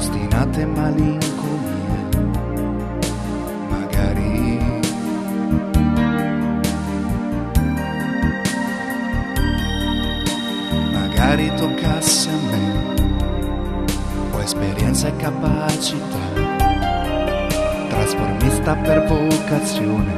ostinate 0.00 0.64
malinconie, 0.64 2.08
magari. 3.68 4.58
Magari 10.92 11.52
toccasse 11.54 12.30
a 12.30 12.38
me, 12.50 12.66
o 14.32 14.40
esperienza 14.40 15.08
e 15.08 15.16
capacità 15.16 16.24
trasformista 17.90 18.74
per 18.76 19.06
vocazione, 19.06 20.16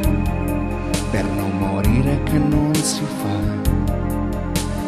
per 1.11 1.25
non 1.25 1.59
morire 1.59 2.23
che 2.23 2.39
non 2.39 2.73
si 2.75 3.03
fa. 3.03 3.37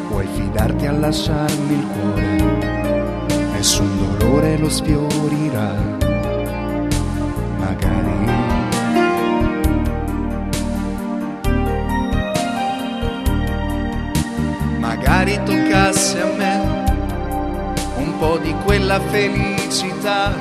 Puoi 0.08 0.26
fidarti 0.34 0.86
a 0.86 0.92
lasciarmi 0.92 1.72
il 1.74 1.86
cuore, 1.88 3.22
nessun 3.54 3.93
dolore 4.24 4.56
lo 4.56 4.70
sfiorirà. 4.70 5.74
Magari. 7.58 8.12
Magari 14.78 15.40
toccasse 15.44 16.20
a 16.20 16.26
me 16.36 16.84
un 17.96 18.18
po' 18.18 18.38
di 18.38 18.54
quella 18.64 18.98
felicità 19.00 20.32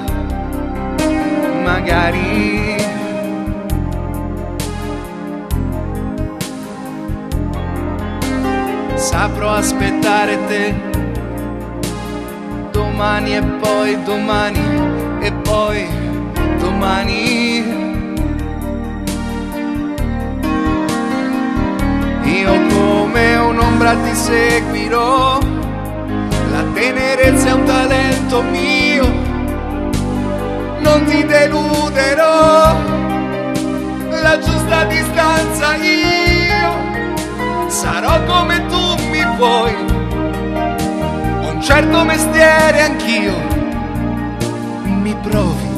magari 1.63 2.75
saprò 8.95 9.53
aspettare 9.53 10.37
te 10.47 11.02
domani 13.03 13.35
e 13.35 13.41
poi 13.41 14.03
domani 14.03 14.65
e 15.19 15.31
poi 15.33 15.87
domani. 16.57 17.81
Io 22.23 22.53
come 22.69 23.35
un'ombra 23.35 23.93
ti 23.95 24.15
seguirò 24.15 25.39
la 26.51 26.63
tenerezza 26.73 27.49
è 27.49 27.51
un 27.51 27.63
talento 27.65 28.41
mio 28.41 29.05
non 30.79 31.03
ti 31.05 31.25
deluderò, 31.25 32.75
la 34.21 34.39
giusta 34.39 34.85
distanza 34.85 35.75
io 35.75 36.71
sarò 37.67 38.23
come 38.25 38.65
tu 38.67 38.82
certo 41.63 42.03
mestiere 42.03 42.81
anch'io, 42.81 43.33
mi 44.83 45.15
provi. 45.21 45.71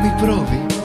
Mi 0.00 0.12
provi? 0.16 0.77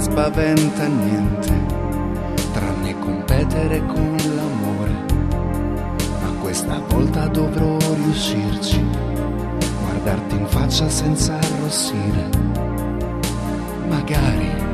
Spaventa 0.00 0.86
niente, 0.86 1.52
tranne 2.52 2.98
competere 2.98 3.84
con 3.86 4.16
l'amore. 4.34 5.04
Ma 6.22 6.30
questa 6.40 6.80
volta 6.88 7.26
dovrò 7.28 7.76
riuscirci, 7.94 8.82
guardarti 9.82 10.36
in 10.36 10.46
faccia 10.46 10.88
senza 10.88 11.34
arrossire. 11.34 12.28
Magari. 13.88 14.68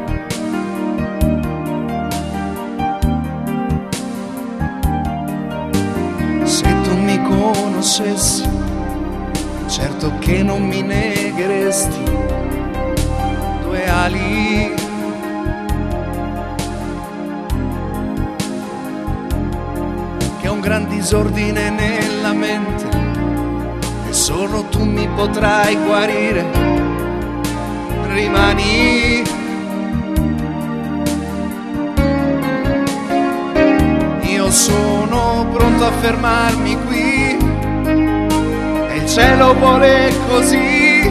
Se 6.45 6.81
tu 6.83 6.97
mi 6.97 7.21
conoscessi, 7.23 8.49
certo 9.67 10.13
che 10.21 10.43
non 10.45 10.63
mi 10.63 10.83
negheresti 10.83 12.05
due 13.63 13.89
ali. 13.89 14.86
Disordine 21.07 21.71
nella 21.71 22.33
mente 22.33 22.89
e 24.09 24.13
solo 24.13 24.65
tu 24.65 24.83
mi 24.83 25.09
potrai 25.15 25.77
guarire. 25.77 26.45
Rimani. 28.09 29.23
Io 34.23 34.51
sono 34.51 35.47
pronto 35.53 35.85
a 35.85 35.93
fermarmi 35.93 36.77
qui 36.89 37.39
e 38.89 38.97
il 38.97 39.07
cielo 39.07 39.55
vuole 39.55 40.13
così. 40.29 41.09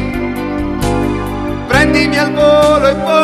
Prendimi 1.68 2.18
al 2.18 2.34
volo 2.34 2.86
e 2.86 2.96
poi 2.96 3.15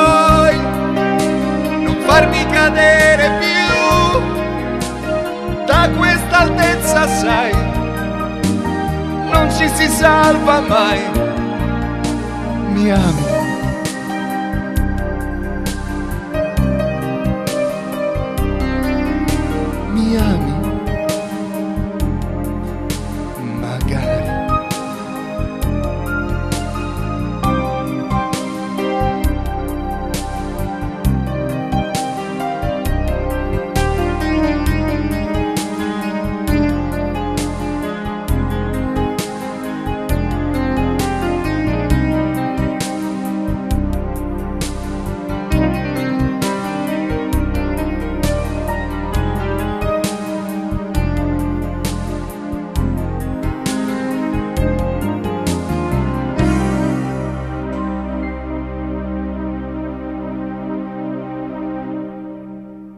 ci 9.62 9.70
si 9.76 9.88
salva 9.90 10.60
mai. 10.62 11.00
Mi 12.74 12.92
ami. 12.92 13.31